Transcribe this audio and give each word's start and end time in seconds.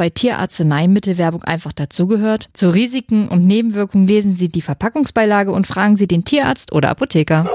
bei 0.00 0.08
Tierarzneimittelwerbung 0.08 1.44
einfach 1.44 1.74
dazugehört, 1.74 2.48
zu 2.54 2.70
Risiken 2.70 3.28
und 3.28 3.46
Nebenwirkungen 3.46 4.06
lesen 4.06 4.32
Sie 4.32 4.48
die 4.48 4.62
Verpackungsbeilage 4.62 5.52
und 5.52 5.66
fragen 5.66 5.98
Sie 5.98 6.08
den 6.08 6.24
Tierarzt 6.24 6.72
oder 6.72 6.88
Apotheker. 6.88 7.46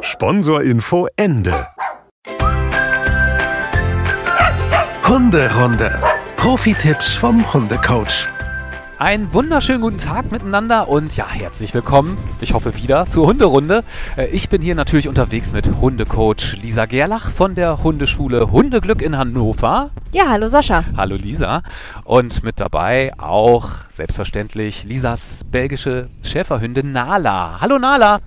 Sponsorinfo 0.00 1.06
Ende. 1.14 1.68
Hunderunde. 5.06 6.02
Profi-Tipps 6.36 7.14
vom 7.14 7.54
Hundecoach. 7.54 8.26
Einen 8.98 9.30
wunderschönen 9.34 9.82
guten 9.82 9.98
Tag 9.98 10.32
miteinander 10.32 10.88
und 10.88 11.14
ja, 11.18 11.28
herzlich 11.28 11.74
willkommen. 11.74 12.16
Ich 12.40 12.54
hoffe 12.54 12.74
wieder 12.76 13.06
zur 13.10 13.26
Hunderunde. 13.26 13.84
Äh, 14.16 14.26
Ich 14.28 14.48
bin 14.48 14.62
hier 14.62 14.74
natürlich 14.74 15.06
unterwegs 15.06 15.52
mit 15.52 15.66
Hundecoach 15.82 16.56
Lisa 16.62 16.86
Gerlach 16.86 17.30
von 17.30 17.54
der 17.54 17.82
Hundeschule 17.82 18.50
Hundeglück 18.50 19.02
in 19.02 19.18
Hannover. 19.18 19.90
Ja, 20.12 20.28
hallo 20.30 20.48
Sascha. 20.48 20.84
Hallo 20.96 21.16
Lisa. 21.16 21.62
Und 22.04 22.42
mit 22.42 22.58
dabei 22.58 23.12
auch 23.18 23.68
selbstverständlich 23.92 24.84
Lisas 24.84 25.44
belgische 25.44 26.08
Schäferhündin 26.22 26.92
Nala. 26.92 27.60
Hallo 27.60 27.78
Nala. 27.78 28.20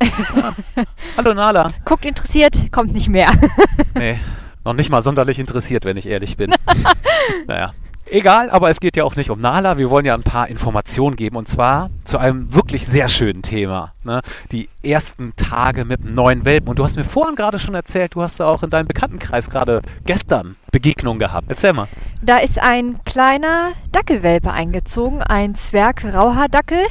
Ja. 0.00 0.54
Hallo 1.16 1.34
Nala. 1.34 1.70
Guckt 1.84 2.04
interessiert, 2.04 2.70
kommt 2.70 2.92
nicht 2.92 3.08
mehr. 3.08 3.30
Nee, 3.96 4.18
noch 4.64 4.74
nicht 4.74 4.90
mal 4.90 5.02
sonderlich 5.02 5.38
interessiert, 5.38 5.84
wenn 5.84 5.96
ich 5.96 6.06
ehrlich 6.06 6.36
bin. 6.36 6.52
naja. 7.46 7.72
Egal, 8.14 8.48
aber 8.50 8.70
es 8.70 8.78
geht 8.78 8.96
ja 8.96 9.02
auch 9.02 9.16
nicht 9.16 9.28
um 9.28 9.40
Nala. 9.40 9.76
Wir 9.76 9.90
wollen 9.90 10.06
ja 10.06 10.14
ein 10.14 10.22
paar 10.22 10.46
Informationen 10.46 11.16
geben 11.16 11.34
und 11.34 11.48
zwar 11.48 11.90
zu 12.04 12.16
einem 12.16 12.54
wirklich 12.54 12.86
sehr 12.86 13.08
schönen 13.08 13.42
Thema. 13.42 13.92
Ne? 14.04 14.20
Die 14.52 14.68
ersten 14.84 15.32
Tage 15.34 15.84
mit 15.84 16.02
einem 16.02 16.14
neuen 16.14 16.44
Welpen. 16.44 16.68
Und 16.68 16.78
du 16.78 16.84
hast 16.84 16.94
mir 16.94 17.02
vorhin 17.02 17.34
gerade 17.34 17.58
schon 17.58 17.74
erzählt, 17.74 18.14
du 18.14 18.22
hast 18.22 18.40
auch 18.40 18.62
in 18.62 18.70
deinem 18.70 18.86
Bekanntenkreis 18.86 19.50
gerade 19.50 19.82
gestern 20.06 20.54
Begegnung 20.70 21.18
gehabt. 21.18 21.46
Erzähl 21.48 21.72
mal. 21.72 21.88
Da 22.22 22.38
ist 22.38 22.62
ein 22.62 23.00
kleiner 23.04 23.72
Dackelwelpe 23.90 24.52
eingezogen, 24.52 25.20
ein 25.20 25.56
Zwerg-Rauhaardackel, 25.56 26.86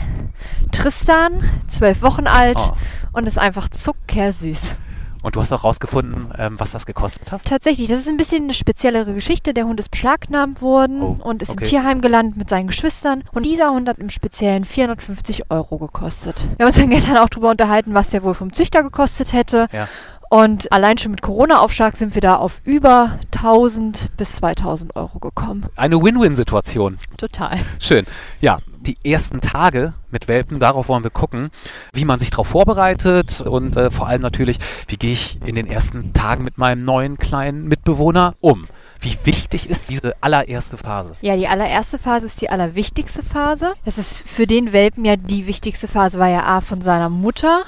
Tristan, 0.74 1.42
zwölf 1.70 2.02
Wochen 2.02 2.28
alt 2.28 2.58
Oh. 2.59 2.74
und 3.14 3.28
ist 3.30 3.40
einfach 3.40 3.70
zuckersüß. 3.70 4.78
Und 5.23 5.35
du 5.38 5.41
hast 5.41 5.51
auch 5.53 5.63
rausgefunden, 5.63 6.34
ähm, 6.38 6.59
was 6.59 6.72
das 6.72 6.85
gekostet 6.85 7.31
hat? 7.31 7.45
Tatsächlich, 7.45 7.88
das 7.89 8.00
ist 8.00 8.07
ein 8.09 8.17
bisschen 8.17 8.44
eine 8.44 8.53
speziellere 8.53 9.13
Geschichte. 9.13 9.53
Der 9.53 9.66
Hund 9.66 9.79
ist 9.79 9.89
beschlagnahmt 9.89 10.61
worden 10.61 11.01
Oh, 11.01 11.17
und 11.23 11.41
ist 11.41 11.50
okay. 11.50 11.63
im 11.63 11.69
Tierheim 11.69 12.01
gelandet 12.01 12.35
mit 12.38 12.50
seinen 12.50 12.67
Geschwistern. 12.67 13.23
Und 13.31 13.45
dieser 13.45 13.72
Hund 13.72 13.88
hat 13.88 14.00
im 14.00 14.09
Speziellen 14.09 14.66
450 14.66 15.50
Euro 15.50 15.78
gekostet. 15.78 16.44
Wir 16.57 16.66
haben 16.66 16.67
uns 16.67 16.75
dann 16.75 16.89
gestern 16.89 17.17
auch 17.17 17.29
darüber 17.29 17.50
unterhalten, 17.51 17.94
was 17.94 18.09
der 18.09 18.22
wohl 18.23 18.34
vom 18.34 18.53
Züchter 18.53 18.84
gekostet 18.84 19.34
hätte. 19.34 19.67
Ja. 19.72 19.88
Und 20.34 20.72
allein 20.72 20.98
schon 20.98 21.12
mit 21.12 21.22
Corona-Aufschlag 21.22 21.96
sind 21.96 22.16
wir 22.16 22.22
da 22.24 22.38
auf 22.38 22.60
über 22.66 23.20
1000 23.36 24.10
bis 24.18 24.38
2000 24.38 24.96
Euro 24.96 25.20
gekommen. 25.20 25.68
Eine 25.76 26.02
Win-Win-Situation. 26.02 26.98
Total. 27.18 27.60
Schön. 27.78 28.08
Ja, 28.42 28.58
die 28.82 28.98
ersten 29.04 29.42
Tage 29.42 29.94
mit 30.10 30.28
Welpen, 30.28 30.60
darauf 30.60 30.88
wollen 30.88 31.04
wir 31.04 31.12
gucken, 31.12 31.52
wie 31.94 32.04
man 32.04 32.18
sich 32.18 32.32
darauf 32.32 32.48
vorbereitet 32.48 33.42
und 33.42 33.76
äh, 33.76 33.92
vor 33.92 34.08
allem 34.08 34.24
natürlich, 34.24 34.58
wie 34.88 34.98
gehe 34.98 35.12
ich 35.12 35.38
in 35.46 35.54
den 35.54 35.68
ersten 35.68 36.14
Tagen 36.14 36.44
mit 36.44 36.58
meinem 36.58 36.84
neuen 36.84 37.20
kleinen 37.20 37.68
Mitbewohner 37.68 38.34
um. 38.40 38.66
Wie 39.00 39.16
wichtig 39.26 39.70
ist 39.70 39.92
diese 39.92 40.16
allererste 40.22 40.78
Phase? 40.78 41.16
Ja, 41.22 41.36
die 41.36 41.48
allererste 41.48 42.00
Phase 42.00 42.26
ist 42.26 42.42
die 42.42 42.50
allerwichtigste 42.50 43.22
Phase. 43.22 43.74
Das 43.86 44.00
ist 44.00 44.18
für 44.18 44.48
den 44.48 44.74
Welpen 44.74 45.06
ja 45.06 45.16
die 45.16 45.46
wichtigste 45.46 45.88
Phase, 45.88 46.18
weil 46.18 46.34
er 46.34 46.48
A 46.48 46.62
von 46.62 46.82
seiner 46.82 47.10
Mutter 47.10 47.66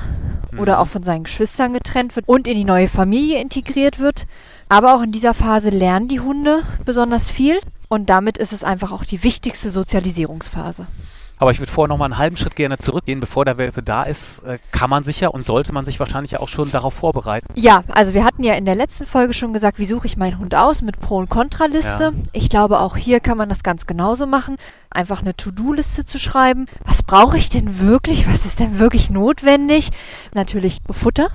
oder 0.57 0.79
auch 0.79 0.87
von 0.87 1.03
seinen 1.03 1.23
Geschwistern 1.23 1.73
getrennt 1.73 2.15
wird 2.15 2.27
und 2.27 2.47
in 2.47 2.55
die 2.55 2.65
neue 2.65 2.87
Familie 2.87 3.41
integriert 3.41 3.99
wird. 3.99 4.25
Aber 4.69 4.95
auch 4.95 5.01
in 5.01 5.11
dieser 5.11 5.33
Phase 5.33 5.69
lernen 5.69 6.07
die 6.07 6.19
Hunde 6.19 6.63
besonders 6.85 7.29
viel 7.29 7.59
und 7.87 8.09
damit 8.09 8.37
ist 8.37 8.53
es 8.53 8.63
einfach 8.63 8.91
auch 8.91 9.05
die 9.05 9.23
wichtigste 9.23 9.69
Sozialisierungsphase. 9.69 10.87
Aber 11.37 11.51
ich 11.51 11.59
würde 11.59 11.71
vorher 11.71 11.89
noch 11.89 11.97
mal 11.97 12.05
einen 12.05 12.17
halben 12.17 12.37
Schritt 12.37 12.55
gerne 12.55 12.77
zurückgehen, 12.77 13.19
bevor 13.19 13.43
der 13.43 13.57
Welpe 13.57 13.83
da 13.83 14.03
ist. 14.03 14.39
Äh, 14.43 14.59
kann 14.71 14.89
man 14.89 15.03
sich 15.03 15.19
ja 15.19 15.27
und 15.27 15.45
sollte 15.45 15.73
man 15.73 15.83
sich 15.83 15.99
wahrscheinlich 15.99 16.37
auch 16.37 16.47
schon 16.47 16.71
darauf 16.71 16.93
vorbereiten. 16.93 17.47
Ja, 17.55 17.83
also 17.91 18.13
wir 18.13 18.23
hatten 18.23 18.43
ja 18.43 18.53
in 18.53 18.65
der 18.65 18.75
letzten 18.75 19.05
Folge 19.05 19.33
schon 19.33 19.51
gesagt, 19.51 19.77
wie 19.77 19.85
suche 19.85 20.07
ich 20.07 20.15
meinen 20.15 20.39
Hund 20.39 20.55
aus 20.55 20.81
mit 20.81 20.99
Pro- 21.01 21.17
und 21.17 21.29
Kontraliste. 21.29 22.13
Ja. 22.15 22.23
Ich 22.31 22.49
glaube, 22.49 22.79
auch 22.79 22.95
hier 22.95 23.19
kann 23.19 23.37
man 23.37 23.49
das 23.49 23.63
ganz 23.63 23.85
genauso 23.85 24.27
machen. 24.27 24.55
Einfach 24.89 25.21
eine 25.21 25.35
To-Do-Liste 25.35 26.05
zu 26.05 26.19
schreiben. 26.19 26.67
Was 26.85 27.03
brauche 27.03 27.37
ich 27.37 27.49
denn 27.49 27.79
wirklich? 27.79 28.27
Was 28.27 28.45
ist 28.45 28.59
denn 28.61 28.79
wirklich 28.79 29.09
notwendig? 29.09 29.91
Natürlich 30.33 30.79
Futter. 30.89 31.27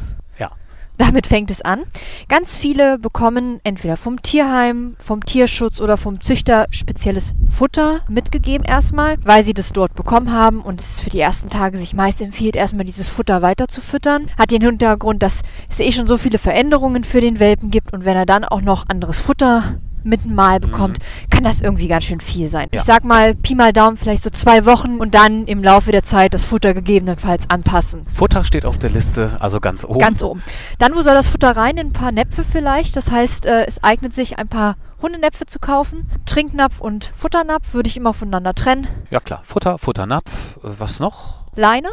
Damit 1.00 1.26
fängt 1.26 1.50
es 1.50 1.62
an. 1.62 1.84
Ganz 2.28 2.58
viele 2.58 2.98
bekommen 2.98 3.58
entweder 3.64 3.96
vom 3.96 4.20
Tierheim, 4.20 4.96
vom 5.02 5.24
Tierschutz 5.24 5.80
oder 5.80 5.96
vom 5.96 6.20
Züchter 6.20 6.66
spezielles 6.70 7.32
Futter 7.50 8.02
mitgegeben 8.10 8.66
erstmal, 8.66 9.16
weil 9.24 9.42
sie 9.42 9.54
das 9.54 9.72
dort 9.72 9.94
bekommen 9.94 10.30
haben 10.30 10.60
und 10.60 10.78
es 10.78 11.00
für 11.00 11.08
die 11.08 11.20
ersten 11.20 11.48
Tage 11.48 11.78
sich 11.78 11.94
meist 11.94 12.20
empfiehlt, 12.20 12.54
erstmal 12.54 12.84
dieses 12.84 13.08
Futter 13.08 13.40
weiter 13.40 13.66
zu 13.66 13.80
füttern. 13.80 14.26
Hat 14.38 14.50
den 14.50 14.60
Hintergrund, 14.60 15.22
dass 15.22 15.40
es 15.70 15.80
eh 15.80 15.90
schon 15.90 16.06
so 16.06 16.18
viele 16.18 16.38
Veränderungen 16.38 17.02
für 17.02 17.22
den 17.22 17.40
Welpen 17.40 17.70
gibt 17.70 17.94
und 17.94 18.04
wenn 18.04 18.18
er 18.18 18.26
dann 18.26 18.44
auch 18.44 18.60
noch 18.60 18.86
anderes 18.86 19.20
Futter 19.20 19.76
mit 20.04 20.26
Mal 20.26 20.60
bekommt, 20.60 20.98
kann 21.30 21.44
das 21.44 21.62
irgendwie 21.62 21.88
ganz 21.88 22.04
schön 22.04 22.20
viel 22.20 22.48
sein. 22.48 22.68
Ja. 22.72 22.80
Ich 22.80 22.86
sag 22.86 23.04
mal, 23.04 23.34
Pi 23.34 23.54
mal 23.54 23.72
Daumen, 23.72 23.96
vielleicht 23.96 24.22
so 24.22 24.30
zwei 24.30 24.66
Wochen 24.66 24.98
und 24.98 25.14
dann 25.14 25.46
im 25.46 25.62
Laufe 25.62 25.92
der 25.92 26.02
Zeit 26.02 26.34
das 26.34 26.44
Futter 26.44 26.74
gegebenenfalls 26.74 27.48
anpassen. 27.48 28.06
Futter 28.06 28.44
steht 28.44 28.64
auf 28.64 28.78
der 28.78 28.90
Liste, 28.90 29.36
also 29.40 29.60
ganz 29.60 29.84
oben. 29.84 30.00
Ganz 30.00 30.22
oben. 30.22 30.42
Dann, 30.78 30.94
wo 30.94 31.02
soll 31.02 31.14
das 31.14 31.28
Futter 31.28 31.56
rein? 31.56 31.76
In 31.76 31.88
ein 31.88 31.92
paar 31.92 32.12
Näpfe 32.12 32.44
vielleicht. 32.44 32.96
Das 32.96 33.10
heißt, 33.10 33.46
äh, 33.46 33.66
es 33.66 33.82
eignet 33.82 34.14
sich, 34.14 34.38
ein 34.38 34.48
paar 34.48 34.76
Hundenäpfe 35.02 35.46
zu 35.46 35.58
kaufen. 35.58 36.08
Trinknapf 36.26 36.80
und 36.80 37.12
Futternapf 37.16 37.72
würde 37.72 37.88
ich 37.88 37.96
immer 37.96 38.14
voneinander 38.14 38.54
trennen. 38.54 38.86
Ja 39.10 39.20
klar, 39.20 39.40
Futter, 39.44 39.78
Futternapf, 39.78 40.58
äh, 40.58 40.68
was 40.78 41.00
noch? 41.00 41.44
Leine. 41.54 41.88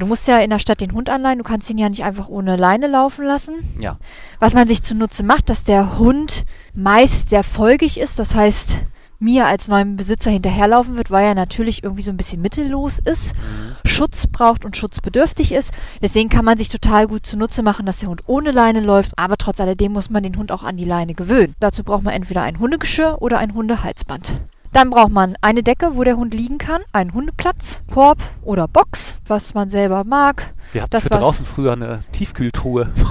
Du 0.00 0.06
musst 0.06 0.26
ja 0.26 0.38
in 0.38 0.50
der 0.50 0.58
Stadt 0.58 0.80
den 0.80 0.92
Hund 0.92 1.10
anleihen. 1.10 1.38
Du 1.38 1.44
kannst 1.44 1.68
ihn 1.70 1.78
ja 1.78 1.88
nicht 1.88 2.04
einfach 2.04 2.28
ohne 2.28 2.56
Leine 2.56 2.86
laufen 2.86 3.24
lassen. 3.24 3.54
Ja. 3.78 3.98
Was 4.38 4.54
man 4.54 4.66
sich 4.66 4.82
zunutze 4.82 5.24
macht, 5.24 5.48
dass 5.48 5.64
der 5.64 5.98
Hund 5.98 6.44
meist 6.74 7.30
sehr 7.30 7.44
folgig 7.44 8.00
ist. 8.00 8.18
Das 8.18 8.34
heißt, 8.34 8.78
mir 9.20 9.46
als 9.46 9.68
neuem 9.68 9.96
Besitzer 9.96 10.30
hinterherlaufen 10.30 10.96
wird, 10.96 11.10
weil 11.10 11.26
er 11.26 11.34
natürlich 11.34 11.84
irgendwie 11.84 12.02
so 12.02 12.10
ein 12.10 12.16
bisschen 12.16 12.40
mittellos 12.40 12.98
ist, 12.98 13.34
Schutz 13.84 14.26
braucht 14.26 14.64
und 14.64 14.76
schutzbedürftig 14.76 15.52
ist. 15.52 15.72
Deswegen 16.00 16.30
kann 16.30 16.46
man 16.46 16.56
sich 16.56 16.70
total 16.70 17.06
gut 17.06 17.26
zunutze 17.26 17.62
machen, 17.62 17.84
dass 17.84 17.98
der 17.98 18.08
Hund 18.08 18.22
ohne 18.26 18.50
Leine 18.50 18.80
läuft, 18.80 19.18
aber 19.18 19.36
trotz 19.36 19.60
alledem 19.60 19.92
muss 19.92 20.08
man 20.08 20.22
den 20.22 20.36
Hund 20.36 20.50
auch 20.50 20.62
an 20.62 20.78
die 20.78 20.86
Leine 20.86 21.14
gewöhnen. 21.14 21.54
Dazu 21.60 21.84
braucht 21.84 22.02
man 22.02 22.14
entweder 22.14 22.42
ein 22.42 22.58
Hundegeschirr 22.58 23.18
oder 23.20 23.38
ein 23.38 23.52
Hundehalsband. 23.52 24.40
Dann 24.72 24.90
braucht 24.90 25.10
man 25.10 25.36
eine 25.40 25.62
Decke, 25.62 25.96
wo 25.96 26.04
der 26.04 26.16
Hund 26.16 26.32
liegen 26.32 26.58
kann, 26.58 26.82
einen 26.92 27.12
Hundeplatz, 27.12 27.82
Korb 27.92 28.18
oder 28.42 28.68
Box, 28.68 29.18
was 29.26 29.52
man 29.54 29.68
selber 29.68 30.04
mag. 30.04 30.54
Wir 30.72 30.82
hatten 30.82 30.90
Das 30.92 31.04
für 31.04 31.10
draußen 31.10 31.44
früher 31.44 31.72
eine 31.72 32.04
Tiefkühltruhe. 32.12 32.92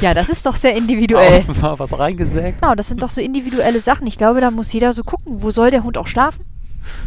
Ja, 0.00 0.14
das 0.14 0.28
ist 0.28 0.46
doch 0.46 0.54
sehr 0.54 0.74
individuell. 0.74 1.34
Außen 1.38 1.60
mal 1.60 1.78
was 1.78 1.98
reingesägt. 1.98 2.60
Genau, 2.60 2.74
das 2.74 2.88
sind 2.88 3.02
doch 3.02 3.10
so 3.10 3.20
individuelle 3.20 3.80
Sachen. 3.80 4.06
Ich 4.06 4.16
glaube, 4.16 4.40
da 4.40 4.50
muss 4.50 4.72
jeder 4.72 4.92
so 4.94 5.02
gucken, 5.04 5.42
wo 5.42 5.50
soll 5.50 5.70
der 5.70 5.82
Hund 5.82 5.98
auch 5.98 6.06
schlafen? 6.06 6.44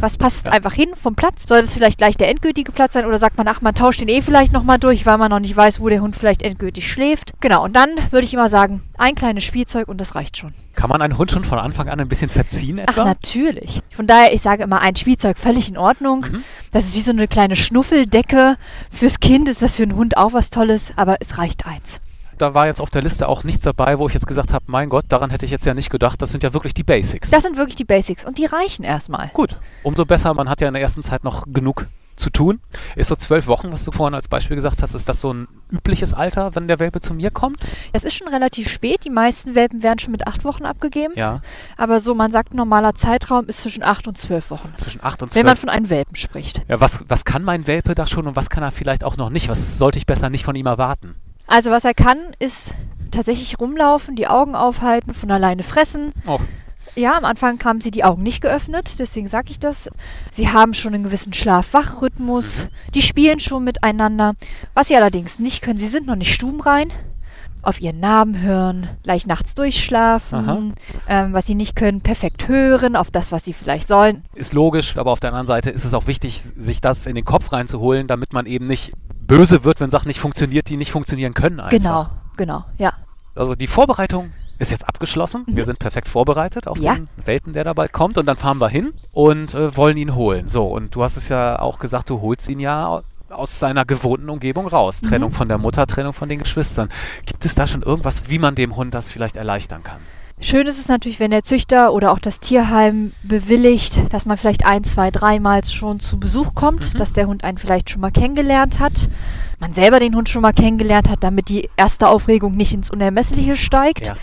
Was 0.00 0.16
passt 0.16 0.48
einfach 0.48 0.72
hin 0.72 0.90
vom 1.00 1.14
Platz? 1.14 1.46
Soll 1.46 1.62
das 1.62 1.72
vielleicht 1.72 1.98
gleich 1.98 2.16
der 2.16 2.28
endgültige 2.28 2.72
Platz 2.72 2.94
sein 2.94 3.06
oder 3.06 3.18
sagt 3.18 3.36
man, 3.36 3.48
ach, 3.48 3.60
man 3.60 3.74
tauscht 3.74 4.00
den 4.00 4.08
eh 4.08 4.22
vielleicht 4.22 4.52
nochmal 4.52 4.78
durch, 4.78 5.06
weil 5.06 5.18
man 5.18 5.30
noch 5.30 5.40
nicht 5.40 5.56
weiß, 5.56 5.80
wo 5.80 5.88
der 5.88 6.00
Hund 6.00 6.16
vielleicht 6.16 6.42
endgültig 6.42 6.90
schläft? 6.90 7.32
Genau, 7.40 7.64
und 7.64 7.74
dann 7.74 7.90
würde 8.10 8.24
ich 8.24 8.34
immer 8.34 8.48
sagen, 8.48 8.82
ein 8.98 9.14
kleines 9.14 9.44
Spielzeug 9.44 9.88
und 9.88 10.00
das 10.00 10.14
reicht 10.14 10.36
schon. 10.36 10.54
Kann 10.74 10.90
man 10.90 11.02
einen 11.02 11.18
Hund 11.18 11.30
schon 11.30 11.44
von 11.44 11.58
Anfang 11.58 11.88
an 11.88 12.00
ein 12.00 12.08
bisschen 12.08 12.28
verziehen 12.30 12.80
Ach, 12.84 12.92
etwa? 12.92 13.04
natürlich. 13.04 13.80
Von 13.90 14.06
daher, 14.06 14.32
ich 14.32 14.42
sage 14.42 14.64
immer, 14.64 14.80
ein 14.80 14.96
Spielzeug 14.96 15.38
völlig 15.38 15.68
in 15.68 15.78
Ordnung. 15.78 16.26
Mhm. 16.30 16.44
Das 16.72 16.84
ist 16.84 16.94
wie 16.94 17.00
so 17.00 17.12
eine 17.12 17.28
kleine 17.28 17.56
Schnuffeldecke. 17.56 18.56
Fürs 18.90 19.20
Kind 19.20 19.48
ist 19.48 19.62
das 19.62 19.76
für 19.76 19.84
einen 19.84 19.94
Hund 19.96 20.16
auch 20.16 20.32
was 20.32 20.50
Tolles, 20.50 20.92
aber 20.96 21.16
es 21.20 21.38
reicht 21.38 21.66
eins. 21.66 22.00
Da 22.38 22.54
war 22.54 22.66
jetzt 22.66 22.80
auf 22.80 22.90
der 22.90 23.02
Liste 23.02 23.28
auch 23.28 23.44
nichts 23.44 23.62
dabei, 23.64 23.98
wo 23.98 24.06
ich 24.08 24.14
jetzt 24.14 24.26
gesagt 24.26 24.52
habe, 24.52 24.64
mein 24.68 24.88
Gott, 24.88 25.04
daran 25.08 25.30
hätte 25.30 25.44
ich 25.44 25.50
jetzt 25.50 25.66
ja 25.66 25.74
nicht 25.74 25.90
gedacht. 25.90 26.20
Das 26.22 26.30
sind 26.30 26.42
ja 26.42 26.52
wirklich 26.52 26.74
die 26.74 26.82
Basics. 26.84 27.30
Das 27.30 27.42
sind 27.42 27.56
wirklich 27.56 27.76
die 27.76 27.84
Basics 27.84 28.24
und 28.24 28.38
die 28.38 28.46
reichen 28.46 28.84
erstmal. 28.84 29.28
Gut, 29.34 29.56
umso 29.82 30.04
besser. 30.04 30.34
Man 30.34 30.48
hat 30.48 30.60
ja 30.60 30.68
in 30.68 30.74
der 30.74 30.82
ersten 30.82 31.02
Zeit 31.02 31.24
noch 31.24 31.44
genug 31.52 31.86
zu 32.16 32.30
tun. 32.30 32.60
Ist 32.94 33.08
so 33.08 33.16
zwölf 33.16 33.48
Wochen, 33.48 33.72
was 33.72 33.82
du 33.84 33.90
vorhin 33.90 34.14
als 34.14 34.28
Beispiel 34.28 34.54
gesagt 34.54 34.82
hast, 34.82 34.94
ist 34.94 35.08
das 35.08 35.18
so 35.18 35.32
ein 35.32 35.48
übliches 35.72 36.14
Alter, 36.14 36.54
wenn 36.54 36.68
der 36.68 36.78
Welpe 36.78 37.00
zu 37.00 37.12
mir 37.12 37.32
kommt? 37.32 37.58
Das 37.92 38.04
ist 38.04 38.14
schon 38.14 38.28
relativ 38.28 38.68
spät. 38.68 39.04
Die 39.04 39.10
meisten 39.10 39.56
Welpen 39.56 39.82
werden 39.82 39.98
schon 39.98 40.12
mit 40.12 40.26
acht 40.28 40.44
Wochen 40.44 40.64
abgegeben. 40.64 41.12
Ja, 41.16 41.40
Aber 41.76 41.98
so, 41.98 42.14
man 42.14 42.30
sagt, 42.30 42.54
normaler 42.54 42.94
Zeitraum 42.94 43.46
ist 43.46 43.62
zwischen 43.62 43.82
acht 43.82 44.06
und 44.06 44.16
zwölf 44.16 44.50
Wochen. 44.50 44.72
zwischen 44.76 45.02
acht 45.02 45.24
und 45.24 45.34
Wenn 45.34 45.44
man 45.44 45.56
zwölf. 45.56 45.60
von 45.62 45.68
einem 45.70 45.90
Welpen 45.90 46.14
spricht. 46.14 46.62
Ja, 46.68 46.80
was, 46.80 47.00
was 47.08 47.24
kann 47.24 47.42
mein 47.42 47.66
Welpe 47.66 47.96
da 47.96 48.06
schon 48.06 48.28
und 48.28 48.36
was 48.36 48.48
kann 48.48 48.62
er 48.62 48.70
vielleicht 48.70 49.02
auch 49.02 49.16
noch 49.16 49.30
nicht? 49.30 49.48
Was 49.48 49.78
sollte 49.78 49.98
ich 49.98 50.06
besser 50.06 50.30
nicht 50.30 50.44
von 50.44 50.54
ihm 50.54 50.66
erwarten? 50.66 51.16
Also 51.46 51.70
was 51.70 51.84
er 51.84 51.94
kann, 51.94 52.18
ist 52.38 52.74
tatsächlich 53.10 53.58
rumlaufen, 53.60 54.16
die 54.16 54.26
Augen 54.26 54.54
aufhalten, 54.54 55.14
von 55.14 55.30
alleine 55.30 55.62
fressen. 55.62 56.12
Oh, 56.26 56.38
Ja, 56.96 57.16
am 57.16 57.24
Anfang 57.24 57.58
haben 57.64 57.80
sie 57.80 57.90
die 57.90 58.04
Augen 58.04 58.22
nicht 58.22 58.40
geöffnet, 58.40 58.98
deswegen 58.98 59.28
sage 59.28 59.50
ich 59.50 59.58
das. 59.58 59.90
Sie 60.32 60.48
haben 60.48 60.74
schon 60.74 60.94
einen 60.94 61.04
gewissen 61.04 61.32
Schlaf-Wach-Rhythmus. 61.32 62.68
Die 62.94 63.02
spielen 63.02 63.40
schon 63.40 63.64
miteinander. 63.64 64.34
Was 64.74 64.88
sie 64.88 64.96
allerdings 64.96 65.38
nicht 65.38 65.62
können, 65.62 65.78
sie 65.78 65.86
sind 65.88 66.06
noch 66.06 66.16
nicht 66.16 66.32
stubenrein. 66.34 66.92
Auf 67.62 67.80
ihren 67.80 67.98
Namen 67.98 68.42
hören, 68.42 68.88
leicht 69.04 69.26
nachts 69.26 69.54
durchschlafen. 69.54 70.74
Ähm, 71.08 71.32
was 71.32 71.46
sie 71.46 71.54
nicht 71.54 71.74
können, 71.76 72.02
perfekt 72.02 72.46
hören 72.48 72.94
auf 72.94 73.10
das, 73.10 73.32
was 73.32 73.44
sie 73.44 73.54
vielleicht 73.54 73.88
sollen. 73.88 74.22
ist 74.34 74.52
logisch, 74.52 74.98
aber 74.98 75.10
auf 75.12 75.20
der 75.20 75.30
anderen 75.30 75.46
Seite 75.46 75.70
ist 75.70 75.84
es 75.84 75.94
auch 75.94 76.06
wichtig, 76.06 76.42
sich 76.42 76.80
das 76.82 77.06
in 77.06 77.14
den 77.14 77.24
Kopf 77.24 77.52
reinzuholen, 77.52 78.06
damit 78.06 78.32
man 78.34 78.44
eben 78.46 78.66
nicht 78.66 78.92
böse 79.26 79.64
wird, 79.64 79.80
wenn 79.80 79.90
Sachen 79.90 80.08
nicht 80.08 80.20
funktioniert, 80.20 80.68
die 80.68 80.76
nicht 80.76 80.92
funktionieren 80.92 81.34
können 81.34 81.60
einfach. 81.60 81.70
Genau, 81.70 82.06
genau, 82.36 82.64
ja. 82.78 82.92
Also 83.34 83.54
die 83.54 83.66
Vorbereitung 83.66 84.32
ist 84.58 84.70
jetzt 84.70 84.86
abgeschlossen. 84.88 85.44
Wir 85.48 85.64
sind 85.64 85.78
perfekt 85.80 86.06
vorbereitet 86.08 86.68
auf 86.68 86.78
Mhm. 86.78 86.84
Ja. 86.84 86.94
den 86.94 87.08
Welpen, 87.24 87.52
der 87.52 87.64
da 87.64 87.72
bald 87.72 87.92
kommt. 87.92 88.18
Und 88.18 88.26
dann 88.26 88.36
fahren 88.36 88.58
wir 88.58 88.68
hin 88.68 88.92
und 89.12 89.54
äh, 89.54 89.76
wollen 89.76 89.96
ihn 89.96 90.14
holen. 90.14 90.46
So, 90.46 90.66
und 90.68 90.94
du 90.94 91.02
hast 91.02 91.16
es 91.16 91.28
ja 91.28 91.58
auch 91.58 91.78
gesagt, 91.80 92.08
du 92.10 92.20
holst 92.20 92.48
ihn 92.48 92.60
ja 92.60 93.00
aus 93.30 93.58
seiner 93.58 93.84
gewohnten 93.84 94.30
Umgebung 94.30 94.68
raus. 94.68 95.02
Mhm. 95.02 95.08
Trennung 95.08 95.30
von 95.32 95.48
der 95.48 95.58
Mutter, 95.58 95.86
Trennung 95.88 96.12
von 96.12 96.28
den 96.28 96.38
Geschwistern. 96.38 96.88
Gibt 97.26 97.44
es 97.44 97.56
da 97.56 97.66
schon 97.66 97.82
irgendwas, 97.82 98.28
wie 98.28 98.38
man 98.38 98.54
dem 98.54 98.76
Hund 98.76 98.94
das 98.94 99.10
vielleicht 99.10 99.36
erleichtern 99.36 99.82
kann? 99.82 99.98
Schön 100.44 100.66
ist 100.66 100.78
es 100.78 100.88
natürlich, 100.88 101.20
wenn 101.20 101.30
der 101.30 101.42
Züchter 101.42 101.94
oder 101.94 102.12
auch 102.12 102.18
das 102.18 102.38
Tierheim 102.38 103.12
bewilligt, 103.22 104.12
dass 104.12 104.26
man 104.26 104.36
vielleicht 104.36 104.66
ein, 104.66 104.84
zwei, 104.84 105.10
dreimal 105.10 105.64
schon 105.64 106.00
zu 106.00 106.20
Besuch 106.20 106.54
kommt, 106.54 107.00
dass 107.00 107.14
der 107.14 107.28
Hund 107.28 107.44
einen 107.44 107.56
vielleicht 107.56 107.88
schon 107.88 108.02
mal 108.02 108.10
kennengelernt 108.10 108.78
hat, 108.78 109.08
man 109.58 109.72
selber 109.72 110.00
den 110.00 110.14
Hund 110.14 110.28
schon 110.28 110.42
mal 110.42 110.52
kennengelernt 110.52 111.08
hat, 111.08 111.24
damit 111.24 111.48
die 111.48 111.70
erste 111.78 112.08
Aufregung 112.08 112.58
nicht 112.58 112.74
ins 112.74 112.90
Unermessliche 112.90 113.56
steigt. 113.56 114.08
Ja. 114.08 114.16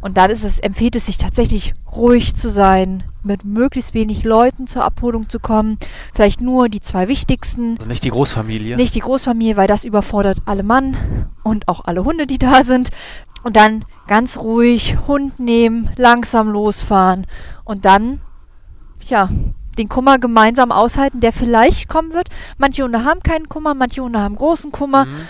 Und 0.00 0.16
dann 0.16 0.32
ist 0.32 0.42
es, 0.42 0.58
empfiehlt 0.58 0.96
es 0.96 1.06
sich 1.06 1.18
tatsächlich 1.18 1.74
ruhig 1.94 2.34
zu 2.34 2.50
sein, 2.50 3.04
mit 3.22 3.44
möglichst 3.44 3.94
wenig 3.94 4.24
Leuten 4.24 4.66
zur 4.66 4.82
Abholung 4.82 5.28
zu 5.28 5.38
kommen, 5.38 5.78
vielleicht 6.14 6.40
nur 6.40 6.68
die 6.68 6.80
zwei 6.80 7.06
wichtigsten, 7.06 7.76
Also 7.76 7.86
nicht 7.86 8.02
die 8.02 8.10
Großfamilie. 8.10 8.76
nicht 8.76 8.94
die 8.96 9.00
Großfamilie, 9.00 9.56
weil 9.56 9.68
das 9.68 9.84
überfordert 9.84 10.38
alle 10.46 10.64
Mann 10.64 10.96
und 11.44 11.68
auch 11.68 11.84
alle 11.84 12.04
Hunde, 12.04 12.26
die 12.26 12.38
da 12.38 12.64
sind. 12.64 12.88
Und 13.42 13.56
dann 13.56 13.84
ganz 14.06 14.38
ruhig 14.38 14.98
Hund 15.06 15.40
nehmen, 15.40 15.90
langsam 15.96 16.48
losfahren 16.48 17.26
und 17.64 17.84
dann, 17.84 18.20
ja, 19.02 19.28
den 19.78 19.88
Kummer 19.88 20.18
gemeinsam 20.18 20.72
aushalten, 20.72 21.20
der 21.20 21.32
vielleicht 21.32 21.88
kommen 21.88 22.12
wird. 22.12 22.28
Manche 22.58 22.82
Hunde 22.82 23.04
haben 23.04 23.22
keinen 23.22 23.48
Kummer, 23.48 23.74
manche 23.74 24.02
Hunde 24.02 24.20
haben 24.20 24.36
großen 24.36 24.72
Kummer. 24.72 25.06
Mhm. 25.06 25.28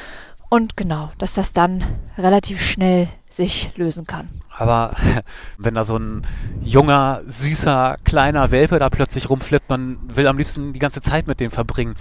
Und 0.48 0.76
genau, 0.76 1.12
dass 1.18 1.34
das 1.34 1.52
dann 1.52 1.84
relativ 2.18 2.60
schnell 2.60 3.08
sich 3.28 3.70
lösen 3.76 4.06
kann. 4.06 4.28
Aber 4.56 4.94
wenn 5.58 5.74
da 5.74 5.84
so 5.84 5.96
ein 5.96 6.26
junger, 6.60 7.20
süßer, 7.24 7.96
kleiner 8.04 8.50
Welpe 8.50 8.78
da 8.78 8.90
plötzlich 8.90 9.30
rumflippt, 9.30 9.70
man 9.70 9.98
will 10.14 10.26
am 10.26 10.36
liebsten 10.36 10.72
die 10.72 10.80
ganze 10.80 11.00
Zeit 11.00 11.26
mit 11.26 11.38
dem 11.38 11.50
verbringen. 11.50 11.94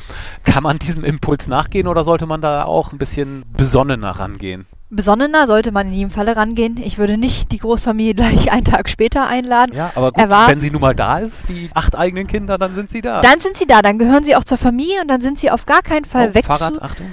Kann 0.44 0.64
man 0.64 0.80
diesem 0.80 1.04
Impuls 1.04 1.48
nachgehen 1.48 1.88
oder 1.88 2.04
sollte 2.04 2.26
man 2.26 2.42
da 2.42 2.64
auch 2.64 2.92
ein 2.92 2.98
bisschen 2.98 3.44
besonnener 3.56 4.12
rangehen? 4.12 4.66
Besonnener 4.92 5.46
sollte 5.46 5.72
man 5.72 5.88
in 5.88 5.94
jedem 5.94 6.10
Falle 6.10 6.36
rangehen. 6.36 6.78
Ich 6.78 6.98
würde 6.98 7.18
nicht 7.18 7.52
die 7.52 7.60
Großfamilie 7.60 8.14
gleich 8.16 8.52
einen 8.52 8.66
Tag 8.66 8.90
später 8.90 9.28
einladen. 9.28 9.76
Ja, 9.76 9.92
aber 9.96 10.12
gut, 10.12 10.30
war- 10.30 10.48
wenn 10.48 10.60
sie 10.60 10.72
nun 10.72 10.82
mal 10.82 10.96
da 10.96 11.20
ist, 11.20 11.48
die 11.50 11.70
acht 11.74 11.96
eigenen 11.98 12.28
Kinder, 12.28 12.58
dann 12.58 12.74
sind 12.74 12.90
sie 12.90 13.02
da. 13.02 13.22
Dann 13.22 13.40
sind 13.40 13.56
sie 13.58 13.68
da, 13.68 13.82
dann 13.82 14.00
gehören 14.00 14.24
sie 14.24 14.36
auch 14.36 14.44
zur 14.44 14.58
Familie 14.58 15.02
und 15.02 15.08
dann 15.08 15.22
sind 15.22 15.40
sie 15.40 15.52
auf 15.52 15.66
gar 15.66 15.82
keinen 15.84 16.06
Fall 16.06 16.30
oh, 16.32 16.34
weg 16.36 16.46
Fahrrad, 16.46 16.82
Achtung. 16.82 17.06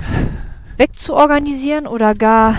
wegzuorganisieren 0.78 1.87
oder 1.87 2.14
gar 2.14 2.56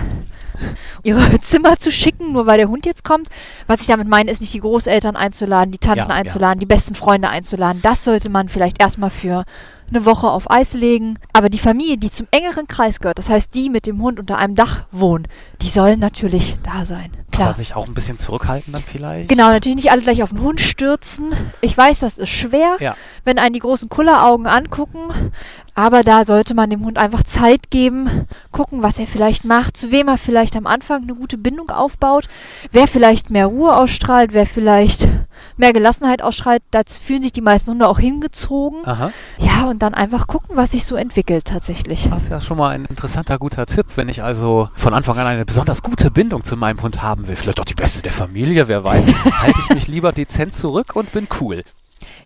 ihre 1.03 1.39
Zimmer 1.39 1.77
zu 1.77 1.91
schicken, 1.91 2.31
nur 2.33 2.45
weil 2.45 2.57
der 2.57 2.67
Hund 2.69 2.85
jetzt 2.85 3.03
kommt. 3.03 3.27
Was 3.67 3.81
ich 3.81 3.87
damit 3.87 4.07
meine, 4.07 4.29
ist 4.31 4.41
nicht 4.41 4.53
die 4.53 4.59
Großeltern 4.59 5.15
einzuladen, 5.15 5.71
die 5.71 5.77
Tanten 5.79 5.99
Ja, 5.99 6.09
ja. 6.09 6.13
einzuladen, 6.15 6.59
die 6.59 6.65
besten 6.65 6.95
Freunde 6.95 7.29
einzuladen. 7.29 7.81
Das 7.81 8.03
sollte 8.03 8.29
man 8.29 8.49
vielleicht 8.49 8.81
erstmal 8.81 9.09
für 9.11 9.45
eine 9.89 10.06
Woche 10.06 10.28
auf 10.30 10.50
Eis 10.51 10.74
legen. 10.74 11.18
Aber 11.34 11.50
die 11.50 11.60
Familie, 11.60 11.98
die 11.98 12.12
zum 12.12 12.28
engeren 12.31 12.68
Kreis 12.68 13.00
gehört, 13.00 13.18
das 13.19 13.30
heißt 13.30 13.54
die 13.54 13.69
mit 13.69 13.86
dem 13.86 14.01
Hund 14.01 14.19
unter 14.19 14.38
einem 14.38 14.56
Dach 14.56 14.86
wohnen, 14.92 15.28
die 15.62 15.69
sollen 15.69 16.00
natürlich 16.00 16.57
da 16.63 16.86
sein. 16.86 17.12
Klar. 17.31 17.48
Aber 17.50 17.54
sich 17.57 17.75
auch 17.75 17.88
ein 17.88 17.94
bisschen 17.94 18.18
zurückhalten 18.18 18.74
dann 18.74 18.84
vielleicht? 18.84 19.30
Genau, 19.30 19.48
natürlich 19.50 19.75
nicht 19.75 19.92
alle 19.92 20.01
gleich 20.01 20.24
auf 20.24 20.30
den 20.30 20.42
Hund 20.42 20.60
stürzen. 20.62 21.31
Ich 21.62 21.78
weiß, 21.78 22.00
das 22.00 22.18
ist 22.18 22.30
schwer, 22.30 22.78
Ja. 22.80 22.95
wenn 23.25 23.38
einen 23.38 23.54
die 23.54 23.60
großen 23.60 23.89
Kulleraugen 23.89 24.48
angucken. 24.48 25.31
Aber 25.77 26.01
da 26.01 26.25
sollte 26.25 26.56
man 26.56 26.71
dem 26.71 26.83
Hund 26.83 26.97
einfach 26.97 27.21
Zeit 27.21 27.69
geben, 27.69 28.25
gucken, 28.51 28.81
was 28.81 28.97
er 28.97 29.06
vielleicht 29.06 29.45
macht, 29.45 29.77
zu 29.77 29.91
wem 29.91 30.07
er 30.07 30.18
vielleicht 30.18 30.56
am 30.56 30.65
Anfang 30.65 31.03
eine 31.03 31.13
gute 31.13 31.38
Bindung 31.38 31.69
aufbaut, 31.69 32.27
wer 32.71 32.88
vielleicht 32.88 33.29
mehr 33.29 33.45
Ruhe 33.45 33.75
ausstrahlt, 33.75 34.33
wer 34.33 34.47
vielleicht 34.47 35.07
mehr 35.56 35.74
Gelassenheit 35.74 36.24
ausstrahlt. 36.24 36.63
Dazu 36.71 37.00
fühlen 37.00 37.21
sich 37.21 37.31
die 37.31 37.41
meisten 37.41 37.69
Hunde 37.69 37.88
auch 37.88 38.00
hingezogen. 38.00 38.88
Aha. 38.88 39.12
Ja, 39.38 39.69
und 39.69 39.83
dann 39.83 39.94
einfach 39.94 40.25
gucken, 40.25 40.57
was 40.57 40.71
sich 40.71 40.83
so 40.83 40.95
entwickelt 40.95 41.45
tatsächlich. 41.45 42.09
Das 42.09 42.24
ist 42.24 42.29
ja 42.29 42.41
schon 42.41 42.57
mal 42.57 42.69
ein 42.69 42.85
interessanter, 42.85 43.38
guter 43.38 43.68
Tipp. 43.68 43.85
Wenn 43.95 44.09
ich 44.09 44.24
also 44.24 44.69
von 44.74 44.95
Anfang 44.95 45.19
an 45.19 45.27
eine 45.27 45.45
besonders 45.45 45.83
gute 45.83 46.09
Bindung 46.09 46.44
zu 46.44 46.57
meinem 46.57 46.81
Hund 46.81 47.03
haben 47.03 47.27
will, 47.27 47.35
vielleicht 47.35 47.59
auch 47.59 47.65
die 47.65 47.75
beste 47.75 48.01
der 48.01 48.13
Familie, 48.13 48.67
wer 48.67 48.84
weiß, 48.84 49.05
halte 49.41 49.60
ich 49.60 49.69
mich 49.75 49.88
lieber 49.88 50.12
dezent 50.12 50.55
zurück 50.55 50.96
und 50.96 51.12
bin 51.12 51.27
cool. 51.39 51.62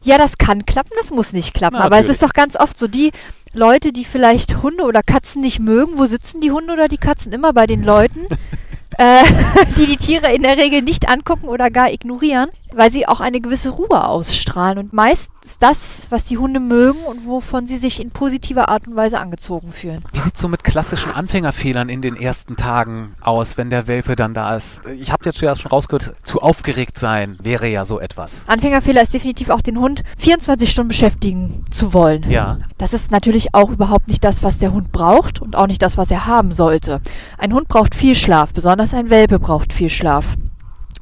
Ja, 0.03 0.17
das 0.17 0.38
kann 0.38 0.65
klappen, 0.65 0.91
das 0.98 1.12
muss 1.12 1.34
nicht 1.34 1.53
klappen. 1.53 1.77
Na, 1.77 1.86
aber 1.86 1.98
es 1.98 2.03
natürlich. 2.08 2.22
ist 2.22 2.24
doch 2.24 2.34
ganz 2.34 2.55
oft 2.55 2.77
so, 2.77 2.88
die 2.88 3.12
Leute, 3.53 3.91
die 3.91 4.05
vielleicht 4.05 4.63
Hunde 4.63 4.84
oder 4.84 5.03
Katzen 5.03 5.41
nicht 5.41 5.60
mögen, 5.60 5.98
wo 5.98 6.05
sitzen 6.05 6.41
die 6.41 6.51
Hunde 6.51 6.74
oder 6.74 6.88
die 6.88 6.98
Katzen 6.98 7.31
immer 7.34 7.53
bei 7.53 7.67
den 7.67 7.84
Leuten, 7.84 8.25
äh, 8.98 9.24
die 9.77 9.86
die 9.86 9.98
Tiere 9.98 10.34
in 10.34 10.43
der 10.43 10.58
Regel 10.58 10.81
nicht 10.81 11.10
angucken 11.10 11.48
oder 11.48 11.70
gar 11.70 11.91
ignorieren, 11.91 12.50
weil 12.75 12.92
sie 12.92 13.08
auch 13.08 13.20
eine 13.20 13.42
gewisse 13.42 13.70
Ruhe 13.70 14.06
ausstrahlen. 14.06 14.78
Und 14.78 14.94
meist 14.94 15.32
ist 15.44 15.62
das, 15.62 16.08
was 16.10 16.25
die 16.25 16.38
Hunde 16.38 16.60
mögen 16.60 17.00
und 17.06 17.25
wovon 17.25 17.66
sie 17.68 17.78
sich 17.78 18.00
in 18.00 18.12
positiver 18.12 18.70
Art 18.70 18.88
und 18.88 18.96
Weise 18.96 19.20
angezogen 19.20 19.72
fühlen. 19.72 20.04
Wie 20.13 20.20
sieht 20.20 20.36
es 20.36 20.42
so 20.42 20.48
mit 20.48 20.63
klassischen 20.63 21.12
Anfängerfehlern 21.12 21.90
in 21.90 22.01
den 22.01 22.16
ersten 22.16 22.56
Tagen 22.56 23.16
aus, 23.22 23.58
wenn 23.58 23.70
der 23.70 23.88
Welpe 23.88 24.16
dann 24.16 24.34
da 24.34 24.56
ist? 24.56 24.86
Ich 24.86 25.12
habe 25.12 25.25
jetzt 25.25 25.42
ja 25.42 25.56
schon 25.56 25.72
rausgehört, 25.72 26.13
zu 26.24 26.42
aufgeregt 26.42 26.98
sein 26.98 27.38
wäre 27.42 27.68
ja 27.68 27.86
so 27.86 28.00
etwas. 28.00 28.44
Anfängerfehler 28.48 29.01
ist 29.01 29.13
definitiv 29.13 29.50
auch 29.50 29.62
den 29.62 29.80
Hund 29.80 30.04
24 30.18 30.70
Stunden 30.70 30.90
beschäftigen 30.90 31.66
zu 31.72 31.94
wollen. 31.94 32.30
Ja. 32.30 32.58
Das 32.78 32.94
ist 32.94 33.12
natürlich 33.12 33.54
auch 33.54 33.70
überhaupt 33.70 34.08
nicht 34.08 34.24
das, 34.24 34.44
was 34.44 34.60
der 34.60 34.72
Hund 34.74 34.92
braucht 34.92 35.42
und 35.42 35.56
auch 35.56 35.68
nicht 35.68 35.82
das, 35.82 35.98
was 35.98 36.12
er 36.12 36.28
haben 36.28 36.51
sollte. 36.51 37.01
Ein 37.38 37.54
Hund 37.54 37.68
braucht 37.68 37.96
viel 37.96 38.16
Schlaf, 38.16 38.54
besonders 38.54 38.94
ein 38.94 39.10
Welpe 39.10 39.40
braucht 39.40 39.74
viel 39.74 39.90
Schlaf. 39.90 40.38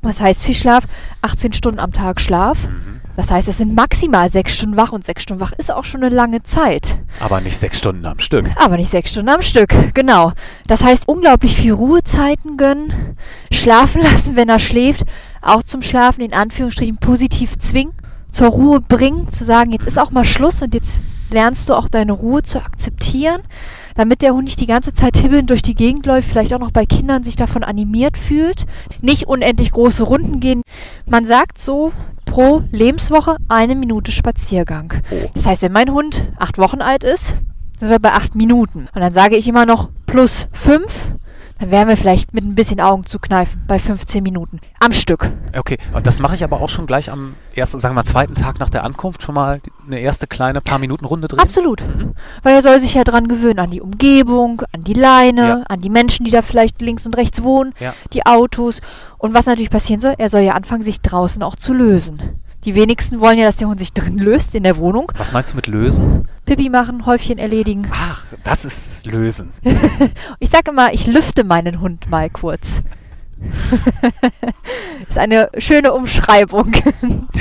Was 0.01 0.21
heißt 0.21 0.43
viel 0.43 0.55
Schlaf? 0.55 0.85
18 1.21 1.53
Stunden 1.53 1.79
am 1.79 1.91
Tag 1.91 2.21
Schlaf. 2.21 2.57
Das 3.17 3.31
heißt, 3.31 3.49
es 3.49 3.57
sind 3.57 3.75
maximal 3.75 4.31
sechs 4.31 4.55
Stunden 4.55 4.77
wach 4.77 4.93
und 4.93 5.03
sechs 5.03 5.23
Stunden 5.23 5.41
wach 5.41 5.51
ist 5.51 5.73
auch 5.73 5.83
schon 5.83 6.01
eine 6.01 6.15
lange 6.15 6.41
Zeit. 6.41 6.99
Aber 7.19 7.41
nicht 7.41 7.57
sechs 7.57 7.77
Stunden 7.77 8.05
am 8.05 8.19
Stück. 8.19 8.49
Aber 8.55 8.77
nicht 8.77 8.91
sechs 8.91 9.11
Stunden 9.11 9.27
am 9.27 9.41
Stück, 9.41 9.73
genau. 9.93 10.31
Das 10.67 10.81
heißt, 10.83 11.05
unglaublich 11.05 11.57
viel 11.57 11.73
Ruhezeiten 11.73 12.55
gönnen, 12.55 13.17
schlafen 13.51 14.01
lassen, 14.03 14.37
wenn 14.37 14.47
er 14.47 14.59
schläft, 14.59 15.03
auch 15.41 15.63
zum 15.63 15.81
Schlafen 15.81 16.21
in 16.21 16.33
Anführungsstrichen 16.33 16.97
positiv 16.97 17.57
zwingen, 17.57 17.93
zur 18.31 18.47
Ruhe 18.47 18.79
bringen, 18.79 19.29
zu 19.29 19.43
sagen, 19.43 19.71
jetzt 19.71 19.85
ist 19.85 19.99
auch 19.99 20.11
mal 20.11 20.23
Schluss 20.23 20.61
und 20.61 20.73
jetzt 20.73 20.97
lernst 21.29 21.69
du 21.69 21.73
auch 21.73 21.87
deine 21.87 22.13
Ruhe 22.13 22.43
zu 22.43 22.59
akzeptieren, 22.59 23.41
damit 23.95 24.21
der 24.21 24.33
Hund 24.33 24.45
nicht 24.45 24.59
die 24.59 24.67
ganze 24.67 24.93
Zeit 24.93 25.17
hibbelnd 25.17 25.49
durch 25.49 25.61
die 25.61 25.75
Gegend 25.75 26.05
läuft, 26.05 26.29
vielleicht 26.29 26.53
auch 26.53 26.59
noch 26.59 26.71
bei 26.71 26.85
Kindern 26.85 27.23
sich 27.23 27.35
davon 27.35 27.63
animiert 27.63 28.17
fühlt, 28.17 28.65
nicht 29.01 29.27
unendlich 29.27 29.71
große 29.71 30.03
Runden 30.03 30.39
gehen. 30.39 30.61
Man 31.05 31.25
sagt 31.25 31.57
so, 31.57 31.91
pro 32.25 32.61
Lebenswoche 32.71 33.37
eine 33.47 33.75
Minute 33.75 34.11
Spaziergang. 34.11 34.93
Oh. 35.11 35.29
Das 35.33 35.45
heißt, 35.45 35.61
wenn 35.63 35.71
mein 35.71 35.91
Hund 35.91 36.31
acht 36.37 36.57
Wochen 36.57 36.81
alt 36.81 37.03
ist, 37.03 37.35
sind 37.77 37.89
wir 37.89 37.99
bei 37.99 38.11
acht 38.11 38.35
Minuten. 38.35 38.87
Und 38.93 39.01
dann 39.01 39.13
sage 39.13 39.35
ich 39.35 39.47
immer 39.47 39.65
noch 39.65 39.89
plus 40.05 40.47
fünf. 40.51 41.11
Dann 41.59 41.71
wären 41.71 41.87
wir 41.89 41.97
vielleicht 41.97 42.33
mit 42.33 42.45
ein 42.45 42.55
bisschen 42.55 42.79
Augen 42.79 43.05
zu 43.05 43.19
kneifen 43.19 43.61
bei 43.67 43.79
15 43.79 44.23
Minuten 44.23 44.59
am 44.79 44.93
Stück. 44.93 45.29
Okay, 45.57 45.77
und 45.93 46.07
das 46.07 46.19
mache 46.19 46.35
ich 46.35 46.43
aber 46.43 46.61
auch 46.61 46.69
schon 46.69 46.85
gleich 46.85 47.11
am 47.11 47.35
ersten, 47.53 47.79
sagen 47.79 47.93
wir 47.95 47.99
mal, 48.01 48.05
zweiten 48.05 48.35
Tag 48.35 48.59
nach 48.59 48.69
der 48.69 48.83
Ankunft 48.85 49.23
schon 49.23 49.35
mal 49.35 49.59
eine 49.85 49.99
erste 49.99 50.25
kleine 50.25 50.61
paar 50.61 50.79
Minuten 50.79 51.03
Runde 51.05 51.27
drehen. 51.27 51.39
Absolut. 51.39 51.83
Weil 52.43 52.55
er 52.55 52.61
soll 52.61 52.79
sich 52.79 52.93
ja 52.93 53.03
dran 53.03 53.27
gewöhnen, 53.27 53.59
an 53.59 53.71
die 53.71 53.81
Umgebung, 53.81 54.61
an 54.71 54.83
die 54.85 54.93
Leine, 54.93 55.47
Ja. 55.47 55.63
an 55.67 55.81
die 55.81 55.89
Menschen, 55.89 56.23
die 56.25 56.31
da 56.31 56.41
vielleicht 56.41 56.81
links 56.81 57.05
und 57.05 57.17
rechts 57.17 57.43
wohnen, 57.43 57.73
Ja. 57.79 57.93
die 58.13 58.25
Autos. 58.25 58.79
Und 59.17 59.33
was 59.33 59.45
natürlich 59.45 59.69
passieren 59.69 59.99
soll, 59.99 60.15
er 60.17 60.29
soll 60.29 60.41
ja 60.41 60.53
anfangen, 60.53 60.85
sich 60.85 61.01
draußen 61.01 61.43
auch 61.43 61.57
zu 61.57 61.73
lösen. 61.73 62.21
Die 62.65 62.75
wenigsten 62.75 63.21
wollen 63.21 63.37
ja, 63.37 63.45
dass 63.45 63.55
der 63.55 63.67
Hund 63.69 63.79
sich 63.79 63.93
drin 63.93 64.17
löst 64.17 64.53
in 64.53 64.63
der 64.63 64.75
Wohnung. 64.77 65.11
Was 65.17 65.31
meinst 65.31 65.53
du 65.53 65.55
mit 65.55 65.67
lösen? 65.67 66.27
Pipi 66.49 66.69
machen, 66.71 67.05
Häufchen 67.05 67.37
erledigen. 67.37 67.87
Ach, 67.91 68.25
das 68.43 68.65
ist 68.65 69.05
lösen. 69.05 69.53
Ich 70.39 70.49
sage 70.49 70.71
immer, 70.71 70.93
ich 70.93 71.05
lüfte 71.05 71.43
meinen 71.43 71.79
Hund 71.79 72.09
mal 72.09 72.29
kurz. 72.31 72.81
ist 75.07 75.17
eine 75.17 75.49
schöne 75.59 75.93
Umschreibung. 75.93 76.71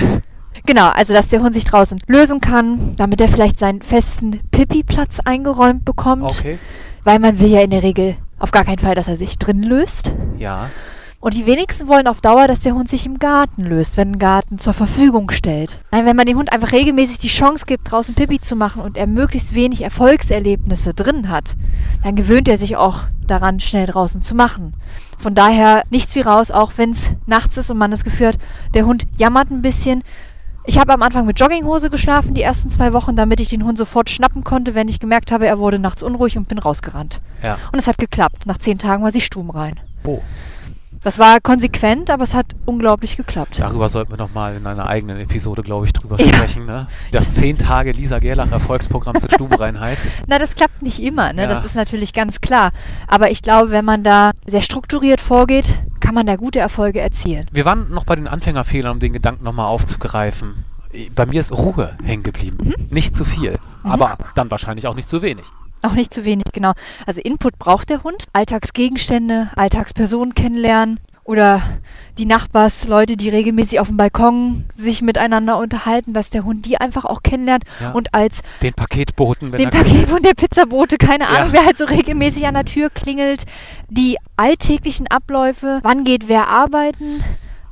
genau, 0.66 0.88
also 0.88 1.14
dass 1.14 1.28
der 1.28 1.40
Hund 1.40 1.54
sich 1.54 1.64
draußen 1.64 2.02
lösen 2.06 2.42
kann, 2.42 2.96
damit 2.96 3.22
er 3.22 3.28
vielleicht 3.28 3.58
seinen 3.58 3.80
festen 3.80 4.40
Pipi-Platz 4.50 5.20
eingeräumt 5.20 5.86
bekommt. 5.86 6.24
Okay. 6.24 6.58
Weil 7.04 7.18
man 7.18 7.40
will 7.40 7.48
ja 7.48 7.62
in 7.62 7.70
der 7.70 7.82
Regel 7.82 8.14
auf 8.38 8.50
gar 8.50 8.64
keinen 8.64 8.78
Fall, 8.78 8.94
dass 8.94 9.08
er 9.08 9.16
sich 9.16 9.38
drin 9.38 9.62
löst. 9.62 10.12
Ja. 10.38 10.68
Und 11.20 11.34
die 11.34 11.46
wenigsten 11.46 11.88
wollen 11.88 12.06
auf 12.06 12.20
Dauer, 12.20 12.46
dass 12.46 12.60
der 12.60 12.74
Hund 12.74 12.88
sich 12.88 13.04
im 13.04 13.18
Garten 13.18 13.64
löst, 13.64 13.96
wenn 13.96 14.12
ein 14.12 14.18
Garten 14.20 14.60
zur 14.60 14.72
Verfügung 14.72 15.30
stellt. 15.32 15.82
Nein, 15.90 16.06
wenn 16.06 16.14
man 16.14 16.26
dem 16.26 16.38
Hund 16.38 16.52
einfach 16.52 16.70
regelmäßig 16.70 17.18
die 17.18 17.28
Chance 17.28 17.66
gibt, 17.66 17.90
draußen 17.90 18.14
Pipi 18.14 18.40
zu 18.40 18.54
machen 18.54 18.82
und 18.82 18.96
er 18.96 19.08
möglichst 19.08 19.52
wenig 19.52 19.82
Erfolgserlebnisse 19.82 20.94
drin 20.94 21.28
hat, 21.28 21.56
dann 22.04 22.14
gewöhnt 22.14 22.46
er 22.46 22.56
sich 22.56 22.76
auch 22.76 23.00
daran, 23.26 23.58
schnell 23.58 23.86
draußen 23.86 24.22
zu 24.22 24.36
machen. 24.36 24.74
Von 25.18 25.34
daher 25.34 25.82
nichts 25.90 26.14
wie 26.14 26.20
raus, 26.20 26.52
auch 26.52 26.72
wenn 26.76 26.92
es 26.92 27.10
nachts 27.26 27.56
ist 27.56 27.70
und 27.72 27.78
man 27.78 27.90
das 27.90 28.04
Gefühl 28.04 28.28
hat, 28.28 28.38
der 28.74 28.86
Hund 28.86 29.04
jammert 29.16 29.50
ein 29.50 29.60
bisschen. 29.60 30.04
Ich 30.66 30.78
habe 30.78 30.92
am 30.92 31.02
Anfang 31.02 31.26
mit 31.26 31.40
Jogginghose 31.40 31.90
geschlafen, 31.90 32.34
die 32.34 32.42
ersten 32.42 32.70
zwei 32.70 32.92
Wochen, 32.92 33.16
damit 33.16 33.40
ich 33.40 33.48
den 33.48 33.64
Hund 33.64 33.76
sofort 33.76 34.08
schnappen 34.08 34.44
konnte, 34.44 34.76
wenn 34.76 34.86
ich 34.86 35.00
gemerkt 35.00 35.32
habe, 35.32 35.48
er 35.48 35.58
wurde 35.58 35.80
nachts 35.80 36.04
unruhig 36.04 36.36
und 36.36 36.48
bin 36.48 36.58
rausgerannt. 36.58 37.20
Ja. 37.42 37.58
Und 37.72 37.80
es 37.80 37.88
hat 37.88 37.98
geklappt. 37.98 38.46
Nach 38.46 38.58
zehn 38.58 38.78
Tagen 38.78 39.02
war 39.02 39.10
sie 39.10 39.20
stumm 39.20 39.50
rein. 39.50 39.80
Oh, 40.04 40.20
Das 41.02 41.18
war 41.18 41.40
konsequent, 41.40 42.10
aber 42.10 42.24
es 42.24 42.34
hat 42.34 42.54
unglaublich 42.66 43.16
geklappt. 43.16 43.58
darüber 43.60 43.88
sollten 43.88 44.12
wir 44.12 44.16
nochmal 44.18 44.56
in 44.56 44.66
einer 44.66 44.86
eigenen 44.86 45.18
Episode, 45.18 45.62
glaube 45.62 45.86
ich, 45.86 45.92
drüber 45.92 46.20
Ja. 46.20 46.32
sprechen. 46.32 46.66
Ne? 46.66 46.86
Das 47.12 47.32
10 47.34 47.58
Tage 47.58 47.92
Lisa 47.92 48.18
Gerlach 48.18 48.50
Erfolgsprogramm 48.50 49.18
zur 49.18 49.30
Stubenreinheit. 49.30 49.98
Na, 50.26 50.38
das 50.38 50.54
klappt 50.54 50.82
nicht 50.82 51.00
immer, 51.02 51.32
ne? 51.32 51.42
Ja. 51.42 51.48
das 51.48 51.64
ist 51.64 51.74
natürlich 51.76 52.12
ganz 52.12 52.40
klar. 52.40 52.72
Aber 53.06 53.30
ich 53.30 53.42
glaube, 53.42 53.70
wenn 53.70 53.84
man 53.84 54.02
da 54.04 54.32
sehr 54.46 54.62
strukturiert 54.62 55.20
vorgeht, 55.20 55.78
kann 56.00 56.14
man 56.14 56.26
da 56.26 56.36
gute 56.36 56.58
Erfolge 56.58 57.00
erzielen. 57.00 57.46
Wir 57.52 57.64
waren 57.64 57.90
noch 57.90 58.04
bei 58.04 58.16
den 58.16 58.28
Anfängerfehlern, 58.28 58.92
um 58.92 58.98
den 59.00 59.12
Gedanken 59.12 59.44
nochmal 59.44 59.66
aufzugreifen. 59.66 60.64
Bei 61.14 61.26
mir 61.26 61.40
ist 61.40 61.52
Ruhe 61.52 61.96
hängen 62.02 62.22
geblieben. 62.22 62.56
Mhm. 62.62 62.74
Nicht 62.90 63.14
zu 63.14 63.24
viel, 63.24 63.58
aber 63.84 64.16
dann 64.34 64.50
wahrscheinlich 64.50 64.86
auch 64.86 64.94
nicht 64.94 65.08
zu 65.08 65.20
wenig. 65.22 65.44
Auch 65.82 65.92
nicht 65.92 66.12
zu 66.12 66.24
wenig, 66.24 66.44
genau. 66.52 66.72
Also 67.06 67.20
Input 67.20 67.58
braucht 67.58 67.88
der 67.90 68.02
Hund. 68.02 68.24
Alltagsgegenstände, 68.32 69.50
Alltagspersonen 69.56 70.34
kennenlernen 70.34 70.98
oder 71.24 71.62
die 72.16 72.26
Nachbars, 72.26 72.88
Leute, 72.88 73.16
die 73.16 73.28
regelmäßig 73.28 73.78
auf 73.80 73.88
dem 73.88 73.96
Balkon 73.96 74.64
sich 74.74 75.02
miteinander 75.02 75.58
unterhalten, 75.58 76.14
dass 76.14 76.30
der 76.30 76.44
Hund 76.44 76.64
die 76.66 76.80
einfach 76.80 77.04
auch 77.04 77.22
kennenlernt 77.22 77.64
Ja. 77.80 77.90
und 77.92 78.14
als 78.14 78.40
Den 78.62 78.72
Paketboten, 78.74 79.52
wenn 79.52 79.58
den 79.60 79.70
kommt. 79.70 79.84
Paket 79.84 80.10
und 80.10 80.24
der 80.24 80.34
Pizzabote, 80.34 80.96
keine 80.98 81.24
Ja. 81.24 81.30
Ahnung, 81.30 81.48
wer 81.52 81.64
halt 81.66 81.76
so 81.78 81.84
regelmäßig 81.84 82.46
an 82.46 82.54
der 82.54 82.64
Tür 82.64 82.90
klingelt, 82.90 83.44
die 83.88 84.16
alltäglichen 84.36 85.06
Abläufe, 85.08 85.80
wann 85.82 86.02
geht 86.04 86.28
wer 86.28 86.48
arbeiten, 86.48 87.22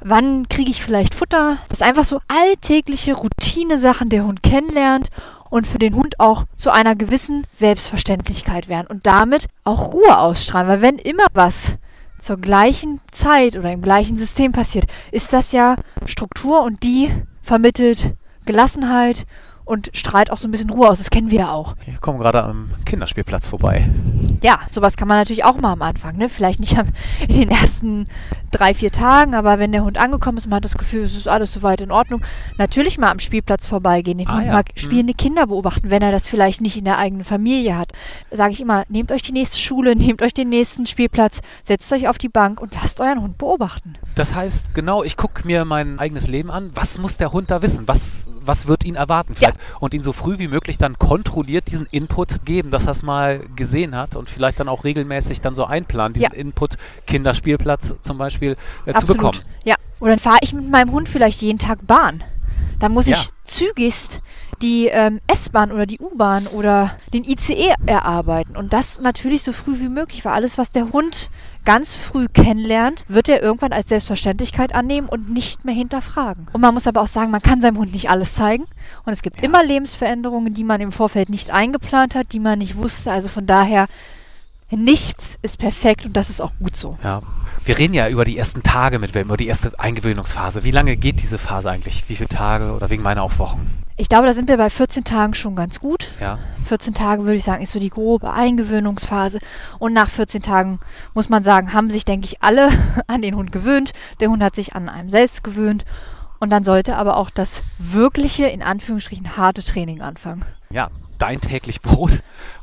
wann 0.00 0.48
kriege 0.48 0.70
ich 0.70 0.82
vielleicht 0.82 1.14
Futter, 1.14 1.56
das 1.70 1.82
einfach 1.82 2.04
so 2.04 2.20
alltägliche 2.28 3.14
Routine-Sachen 3.14 4.10
der 4.10 4.24
Hund 4.24 4.42
kennenlernt 4.42 5.08
und 5.50 5.66
für 5.66 5.78
den 5.78 5.94
Hund 5.94 6.20
auch 6.20 6.44
zu 6.56 6.70
einer 6.70 6.96
gewissen 6.96 7.46
Selbstverständlichkeit 7.50 8.68
werden 8.68 8.86
und 8.86 9.06
damit 9.06 9.46
auch 9.64 9.92
Ruhe 9.92 10.18
ausstrahlen, 10.18 10.68
weil 10.68 10.82
wenn 10.82 10.98
immer 10.98 11.26
was 11.32 11.78
zur 12.18 12.38
gleichen 12.38 13.00
Zeit 13.10 13.56
oder 13.56 13.72
im 13.72 13.82
gleichen 13.82 14.16
System 14.16 14.52
passiert, 14.52 14.86
ist 15.12 15.32
das 15.32 15.52
ja 15.52 15.76
Struktur 16.06 16.62
und 16.62 16.82
die 16.82 17.10
vermittelt 17.42 18.14
Gelassenheit 18.46 19.26
und 19.66 19.90
strahlt 19.92 20.30
auch 20.32 20.38
so 20.38 20.48
ein 20.48 20.50
bisschen 20.52 20.70
Ruhe 20.70 20.88
aus. 20.88 20.98
Das 20.98 21.10
kennen 21.10 21.30
wir 21.30 21.40
ja 21.40 21.50
auch. 21.52 21.76
Ich 21.86 22.00
komme 22.00 22.18
gerade 22.18 22.42
am 22.42 22.70
Kinderspielplatz 22.86 23.48
vorbei. 23.48 23.86
Ja, 24.42 24.60
sowas 24.70 24.96
kann 24.96 25.08
man 25.08 25.18
natürlich 25.18 25.44
auch 25.44 25.58
mal 25.60 25.72
am 25.72 25.82
Anfang. 25.82 26.16
Ne? 26.16 26.28
Vielleicht 26.30 26.60
nicht 26.60 26.78
am, 26.78 26.88
in 27.28 27.40
den 27.40 27.50
ersten 27.50 28.06
drei, 28.52 28.72
vier 28.74 28.92
Tagen, 28.92 29.34
aber 29.34 29.58
wenn 29.58 29.72
der 29.72 29.84
Hund 29.84 29.98
angekommen 29.98 30.38
ist 30.38 30.44
und 30.44 30.50
man 30.50 30.58
hat 30.58 30.64
das 30.64 30.78
Gefühl, 30.78 31.02
es 31.02 31.16
ist 31.16 31.28
alles 31.28 31.52
soweit 31.52 31.80
in 31.82 31.90
Ordnung, 31.90 32.22
natürlich 32.56 32.96
mal 32.96 33.10
am 33.10 33.18
Spielplatz 33.18 33.66
vorbeigehen, 33.66 34.18
den 34.18 34.28
Ah, 34.28 34.36
Hund 34.36 34.46
ja. 34.46 34.52
mal 34.52 34.62
Mhm. 34.62 34.78
spielende 34.80 35.14
Kinder 35.14 35.46
beobachten, 35.48 35.90
wenn 35.90 36.00
er 36.02 36.12
das 36.12 36.28
vielleicht 36.28 36.60
nicht 36.60 36.76
in 36.76 36.84
der 36.84 36.98
eigenen 36.98 37.24
Familie 37.24 37.76
hat. 37.76 37.92
Sage 38.30 38.52
ich 38.52 38.60
immer, 38.60 38.84
nehmt 38.88 39.10
euch 39.12 39.22
die 39.22 39.32
nächste 39.32 39.58
Schule, 39.58 39.94
nehmt 39.96 40.22
euch 40.22 40.32
den 40.32 40.48
nächsten 40.48 40.86
Spielplatz, 40.86 41.40
setzt 41.62 41.92
euch 41.92 42.08
auf 42.08 42.18
die 42.18 42.28
Bank 42.28 42.60
und 42.60 42.72
lasst 42.74 43.00
euren 43.00 43.20
Hund 43.20 43.36
beobachten. 43.36 43.94
Das 44.14 44.34
heißt, 44.34 44.74
genau, 44.74 45.02
ich 45.02 45.16
gucke 45.16 45.46
mir 45.46 45.64
mein 45.64 45.98
eigenes 45.98 46.28
Leben 46.28 46.50
an. 46.50 46.70
Was 46.74 46.98
muss 46.98 47.16
der 47.16 47.32
Hund 47.32 47.50
da 47.50 47.62
wissen? 47.62 47.88
Was, 47.88 48.28
was 48.40 48.66
wird 48.68 48.84
ihn 48.84 48.94
erwarten? 48.94 49.34
Ja. 49.40 49.50
Und 49.80 49.94
ihn 49.94 50.02
so 50.02 50.12
früh 50.12 50.38
wie 50.38 50.48
möglich 50.48 50.78
dann 50.78 50.98
kontrolliert 50.98 51.70
diesen 51.70 51.86
Input 51.86 52.44
geben, 52.44 52.70
dass 52.70 52.86
er 52.86 52.92
es 52.92 53.02
mal 53.02 53.40
gesehen 53.56 53.94
hat 53.96 54.16
und 54.16 54.28
vielleicht 54.28 54.60
dann 54.60 54.68
auch 54.68 54.84
regelmäßig 54.84 55.40
dann 55.40 55.54
so 55.54 55.64
einplanen, 55.64 56.12
diesen 56.14 56.32
Ja. 56.32 56.36
Input 56.38 56.76
Kinderspielplatz 57.06 57.94
zum 58.02 58.18
Beispiel 58.18 58.56
äh, 58.84 58.94
zu 58.94 59.06
bekommen. 59.06 59.40
Ja. 59.64 59.76
Und 59.98 60.10
dann 60.10 60.18
fahre 60.18 60.38
ich 60.42 60.52
mit 60.52 60.70
meinem 60.70 60.92
Hund 60.92 61.08
vielleicht 61.08 61.40
jeden 61.42 61.58
Tag 61.58 61.86
Bahn. 61.86 62.22
Dann 62.78 62.92
muss 62.92 63.06
Ja. 63.06 63.16
ich 63.16 63.30
zügigst 63.44 64.20
die 64.62 64.86
ähm, 64.86 65.20
S-Bahn 65.26 65.72
oder 65.72 65.86
die 65.86 65.98
U-Bahn 65.98 66.46
oder 66.46 66.96
den 67.12 67.24
ICE 67.24 67.74
erarbeiten. 67.86 68.56
Und 68.56 68.72
das 68.72 69.00
natürlich 69.00 69.42
so 69.42 69.52
früh 69.52 69.80
wie 69.80 69.88
möglich, 69.88 70.24
weil 70.24 70.32
alles, 70.32 70.58
was 70.58 70.70
der 70.70 70.92
Hund 70.92 71.30
ganz 71.64 71.94
früh 71.96 72.28
kennenlernt, 72.28 73.04
wird 73.08 73.28
er 73.28 73.42
irgendwann 73.42 73.72
als 73.72 73.88
Selbstverständlichkeit 73.88 74.74
annehmen 74.74 75.08
und 75.08 75.30
nicht 75.30 75.64
mehr 75.64 75.74
hinterfragen. 75.74 76.46
Und 76.52 76.60
man 76.60 76.72
muss 76.74 76.86
aber 76.86 77.02
auch 77.02 77.06
sagen, 77.08 77.30
man 77.30 77.42
kann 77.42 77.60
seinem 77.60 77.78
Hund 77.78 77.92
nicht 77.92 78.08
alles 78.08 78.34
zeigen. 78.34 78.64
Und 79.04 79.12
es 79.12 79.22
gibt 79.22 79.40
Ja. 79.40 79.46
immer 79.48 79.64
Lebensveränderungen, 79.64 80.54
die 80.54 80.64
man 80.64 80.80
im 80.80 80.92
Vorfeld 80.92 81.28
nicht 81.28 81.50
eingeplant 81.50 82.14
hat, 82.14 82.32
die 82.32 82.40
man 82.40 82.58
nicht 82.58 82.76
wusste. 82.76 83.10
Also 83.10 83.28
von 83.28 83.46
daher, 83.46 83.86
nichts 84.70 85.38
ist 85.42 85.58
perfekt 85.58 86.06
und 86.06 86.16
das 86.16 86.30
ist 86.30 86.40
auch 86.40 86.52
gut 86.58 86.76
so. 86.76 86.98
Ja. 87.02 87.22
Wir 87.64 87.78
reden 87.78 87.94
ja 87.94 88.08
über 88.08 88.24
die 88.24 88.36
ersten 88.36 88.62
Tage 88.62 88.98
mit 88.98 89.14
Welpen, 89.14 89.28
über 89.28 89.36
die 89.36 89.46
erste 89.46 89.78
Eingewöhnungsphase. 89.78 90.64
Wie 90.64 90.70
lange 90.70 90.96
geht 90.96 91.20
diese 91.22 91.38
Phase 91.38 91.70
eigentlich? 91.70 92.08
Wie 92.08 92.16
viele 92.16 92.28
Tage 92.28 92.72
oder 92.72 92.90
wegen 92.90 93.02
meiner 93.02 93.22
auch 93.22 93.38
Wochen? 93.38 93.82
Ich 93.96 94.08
glaube, 94.08 94.26
da 94.26 94.34
sind 94.34 94.48
wir 94.48 94.56
bei 94.56 94.68
14 94.68 95.04
Tagen 95.04 95.34
schon 95.34 95.56
ganz 95.56 95.80
gut. 95.80 96.12
Ja. 96.20 96.38
14 96.66 96.94
Tage 96.94 97.22
würde 97.22 97.36
ich 97.36 97.44
sagen, 97.44 97.62
ist 97.62 97.72
so 97.72 97.78
die 97.78 97.90
grobe 97.90 98.32
Eingewöhnungsphase. 98.32 99.38
Und 99.78 99.94
nach 99.94 100.10
14 100.10 100.42
Tagen 100.42 100.80
muss 101.14 101.28
man 101.28 101.44
sagen, 101.44 101.72
haben 101.72 101.90
sich, 101.90 102.04
denke 102.04 102.26
ich, 102.26 102.42
alle 102.42 102.68
an 103.06 103.22
den 103.22 103.36
Hund 103.36 103.52
gewöhnt. 103.52 103.92
Der 104.20 104.28
Hund 104.28 104.42
hat 104.42 104.54
sich 104.54 104.74
an 104.74 104.88
einem 104.88 105.10
selbst 105.10 105.44
gewöhnt. 105.44 105.84
Und 106.38 106.50
dann 106.50 106.64
sollte 106.64 106.96
aber 106.96 107.16
auch 107.16 107.30
das 107.30 107.62
wirkliche, 107.78 108.46
in 108.46 108.62
Anführungsstrichen, 108.62 109.36
harte 109.38 109.64
Training 109.64 110.02
anfangen. 110.02 110.44
Ja, 110.70 110.90
dein 111.18 111.40
täglich 111.40 111.82
Brot. 111.82 112.22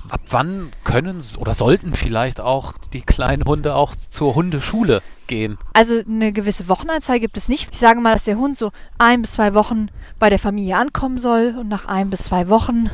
Ab 0.09 0.21
wann 0.29 0.71
können 0.83 1.21
oder 1.37 1.53
sollten 1.53 1.93
vielleicht 1.93 2.39
auch 2.39 2.73
die 2.93 3.01
kleinen 3.01 3.45
Hunde 3.45 3.75
auch 3.75 3.95
zur 3.95 4.35
Hundeschule 4.35 5.01
gehen? 5.27 5.57
Also 5.73 6.01
eine 6.07 6.33
gewisse 6.33 6.67
Wochenanzahl 6.67 7.19
gibt 7.19 7.37
es 7.37 7.47
nicht. 7.47 7.69
Ich 7.71 7.79
sage 7.79 7.99
mal, 7.99 8.13
dass 8.13 8.25
der 8.25 8.37
Hund 8.37 8.57
so 8.57 8.71
ein 8.97 9.21
bis 9.21 9.33
zwei 9.33 9.53
Wochen 9.53 9.87
bei 10.19 10.29
der 10.29 10.39
Familie 10.39 10.77
ankommen 10.77 11.17
soll 11.17 11.55
und 11.59 11.67
nach 11.67 11.85
ein 11.85 12.09
bis 12.09 12.23
zwei 12.23 12.49
Wochen 12.49 12.89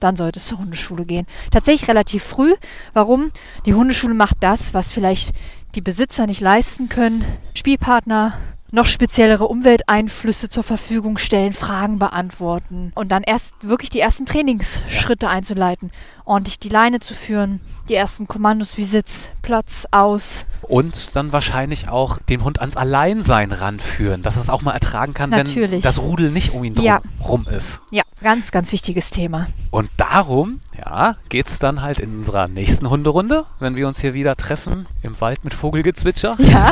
dann 0.00 0.16
sollte 0.16 0.38
es 0.38 0.46
zur 0.46 0.58
Hundeschule 0.58 1.04
gehen. 1.04 1.26
Tatsächlich 1.50 1.88
relativ 1.88 2.24
früh. 2.24 2.54
Warum? 2.94 3.32
Die 3.66 3.74
Hundeschule 3.74 4.14
macht 4.14 4.38
das, 4.40 4.74
was 4.74 4.90
vielleicht 4.90 5.34
die 5.74 5.82
Besitzer 5.82 6.26
nicht 6.26 6.40
leisten 6.40 6.88
können. 6.88 7.24
Spielpartner, 7.54 8.32
noch 8.72 8.86
speziellere 8.86 9.46
Umwelteinflüsse 9.46 10.48
zur 10.48 10.62
Verfügung 10.62 11.18
stellen, 11.18 11.52
Fragen 11.52 11.98
beantworten 11.98 12.92
und 12.94 13.10
dann 13.10 13.22
erst 13.22 13.52
wirklich 13.62 13.90
die 13.90 14.00
ersten 14.00 14.26
Trainingsschritte 14.26 15.28
einzuleiten, 15.28 15.90
ordentlich 16.24 16.58
die 16.58 16.68
Leine 16.68 17.00
zu 17.00 17.14
führen, 17.14 17.60
die 17.88 17.94
ersten 17.94 18.28
Kommandos 18.28 18.76
wie 18.76 18.84
Sitz, 18.84 19.30
Platz 19.40 19.86
aus. 19.90 20.46
Und 20.62 21.16
dann 21.16 21.32
wahrscheinlich 21.32 21.88
auch 21.88 22.18
den 22.18 22.44
Hund 22.44 22.60
ans 22.60 22.76
Alleinsein 22.76 23.50
ranführen, 23.52 24.22
dass 24.22 24.36
er 24.36 24.42
es 24.42 24.50
auch 24.50 24.62
mal 24.62 24.72
ertragen 24.72 25.14
kann, 25.14 25.30
wenn 25.32 25.46
Natürlich. 25.46 25.82
das 25.82 26.00
Rudel 26.00 26.30
nicht 26.30 26.52
um 26.54 26.62
ihn 26.64 26.74
drum 26.74 26.84
Ja. 26.84 27.00
rum 27.26 27.46
ist. 27.50 27.80
Ja, 27.90 28.02
ganz, 28.22 28.50
ganz 28.50 28.70
wichtiges 28.72 29.10
Thema. 29.10 29.46
Und 29.70 29.90
darum, 29.96 30.60
ja, 30.78 31.16
geht's 31.28 31.58
dann 31.58 31.82
halt 31.82 31.98
in 32.00 32.18
unserer 32.18 32.46
nächsten 32.48 32.88
Hunderunde, 32.90 33.46
wenn 33.58 33.74
wir 33.76 33.88
uns 33.88 34.00
hier 34.00 34.14
wieder 34.14 34.36
treffen 34.36 34.86
im 35.02 35.20
Wald 35.20 35.44
mit 35.44 35.54
Vogelgezwitscher 35.54 36.36
Ja, 36.38 36.70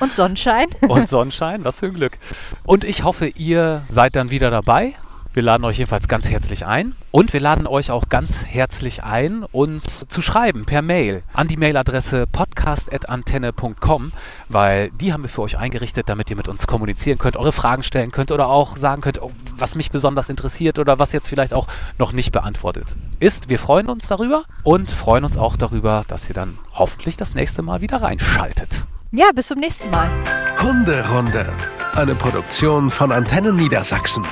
und 0.00 0.12
Sonnenschein. 0.12 0.66
und 0.82 1.08
Sonnenschein. 1.08 1.64
Was 1.64 1.80
für 1.80 1.86
ein 1.86 1.94
Glück. 1.94 2.18
Und 2.64 2.84
ich 2.84 3.04
hoffe, 3.04 3.26
ihr 3.26 3.82
seid 3.88 4.16
dann 4.16 4.30
wieder 4.30 4.50
dabei. 4.50 4.94
Wir 5.32 5.44
laden 5.44 5.64
euch 5.64 5.78
jedenfalls 5.78 6.08
ganz 6.08 6.28
herzlich 6.28 6.66
ein. 6.66 6.96
Und 7.12 7.32
wir 7.32 7.38
laden 7.38 7.68
euch 7.68 7.92
auch 7.92 8.08
ganz 8.08 8.44
herzlich 8.44 9.04
ein, 9.04 9.44
uns 9.52 10.04
zu 10.08 10.22
schreiben 10.22 10.64
per 10.64 10.82
Mail 10.82 11.22
an 11.32 11.46
die 11.46 11.56
Mailadresse 11.56 12.26
podcast.antenne.com, 12.26 14.10
weil 14.48 14.90
die 14.90 15.12
haben 15.12 15.22
wir 15.22 15.30
für 15.30 15.42
euch 15.42 15.56
eingerichtet, 15.56 16.08
damit 16.08 16.30
ihr 16.30 16.36
mit 16.36 16.48
uns 16.48 16.66
kommunizieren 16.66 17.18
könnt, 17.18 17.36
eure 17.36 17.52
Fragen 17.52 17.84
stellen 17.84 18.10
könnt 18.10 18.32
oder 18.32 18.48
auch 18.48 18.76
sagen 18.76 19.02
könnt, 19.02 19.22
oh, 19.22 19.30
was 19.56 19.76
mich 19.76 19.92
besonders 19.92 20.30
interessiert 20.30 20.80
oder 20.80 20.98
was 20.98 21.12
jetzt 21.12 21.28
vielleicht 21.28 21.54
auch 21.54 21.68
noch 21.96 22.10
nicht 22.10 22.32
beantwortet 22.32 22.96
ist. 23.20 23.48
Wir 23.48 23.60
freuen 23.60 23.88
uns 23.88 24.08
darüber 24.08 24.42
und 24.64 24.90
freuen 24.90 25.22
uns 25.22 25.36
auch 25.36 25.56
darüber, 25.56 26.02
dass 26.08 26.28
ihr 26.28 26.34
dann 26.34 26.58
hoffentlich 26.72 27.16
das 27.16 27.36
nächste 27.36 27.62
Mal 27.62 27.80
wieder 27.80 28.02
reinschaltet. 28.02 28.84
Ja, 29.12 29.26
bis 29.32 29.46
zum 29.46 29.60
nächsten 29.60 29.90
Mal. 29.90 30.10
Hunderunde. 30.60 31.52
Eine 31.94 32.16
Produktion 32.16 32.90
von 32.90 33.12
Antennen 33.12 33.54
Niedersachsen. 33.54 34.24